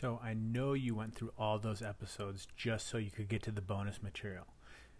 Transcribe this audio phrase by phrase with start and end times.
[0.00, 3.52] So I know you went through all those episodes just so you could get to
[3.52, 4.46] the bonus material.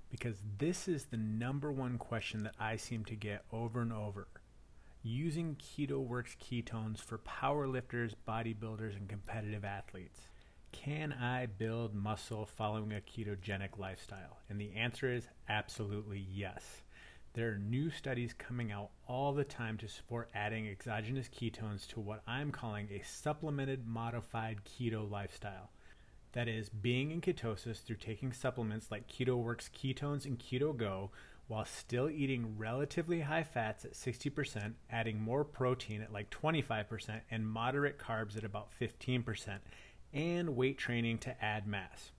[0.08, 4.28] Because this is the number one question that I seem to get over and over.
[5.02, 10.20] Using Keto Works ketones for powerlifters, bodybuilders, and competitive athletes.
[10.70, 14.38] Can I build muscle following a ketogenic lifestyle?
[14.48, 16.82] And the answer is absolutely yes.
[17.34, 21.98] There are new studies coming out all the time to support adding exogenous ketones to
[21.98, 25.72] what I'm calling a supplemented modified keto lifestyle.
[26.30, 31.10] That is, being in ketosis through taking supplements like KetoWorks ketones and KetoGo
[31.48, 37.48] while still eating relatively high fats at 60%, adding more protein at like 25%, and
[37.48, 39.58] moderate carbs at about 15%,
[40.12, 42.12] and weight training to add mass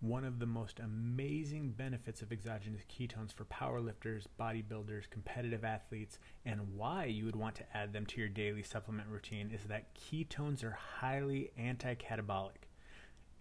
[0.00, 6.74] one of the most amazing benefits of exogenous ketones for powerlifters, bodybuilders, competitive athletes, and
[6.74, 10.62] why you would want to add them to your daily supplement routine is that ketones
[10.62, 12.68] are highly anti-catabolic.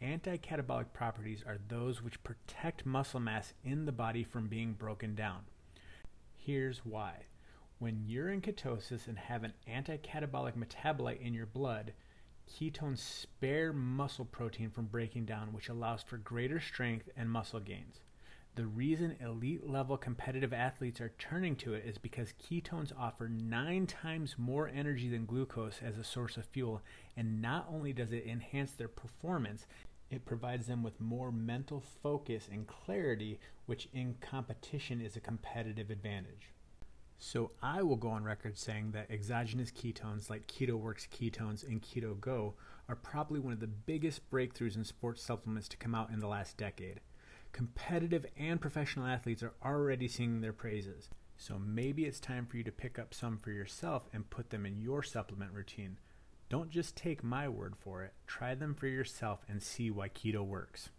[0.02, 5.42] Anti-catabolic properties are those which protect muscle mass in the body from being broken down.
[6.38, 7.26] Here's why.
[7.80, 11.94] When you're in ketosis and have an anti-catabolic metabolite in your blood,
[12.48, 18.00] Ketones spare muscle protein from breaking down, which allows for greater strength and muscle gains.
[18.56, 23.86] The reason elite level competitive athletes are turning to it is because ketones offer nine
[23.86, 26.82] times more energy than glucose as a source of fuel,
[27.18, 29.66] and not only does it enhance their performance,
[30.10, 35.90] it provides them with more mental focus and clarity, which in competition is a competitive
[35.90, 36.54] advantage.
[37.18, 42.54] So I will go on record saying that exogenous ketones like KetoWorks ketones and KetoGo
[42.88, 46.28] are probably one of the biggest breakthroughs in sports supplements to come out in the
[46.28, 47.00] last decade.
[47.52, 51.10] Competitive and professional athletes are already singing their praises.
[51.38, 54.66] So maybe it's time for you to pick up some for yourself and put them
[54.66, 55.98] in your supplement routine.
[56.50, 58.14] Don't just take my word for it.
[58.28, 60.90] Try them for yourself and see why keto works.